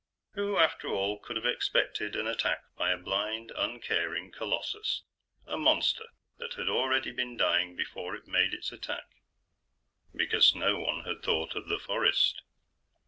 [0.33, 5.03] Who, after all, could have expected an attack by a blind, uncaring colossus
[5.45, 6.05] a monster
[6.39, 9.21] that had already been dying before it made its attack?
[10.11, 12.41] Because no one had thought of the forest.